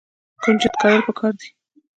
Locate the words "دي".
1.39-1.47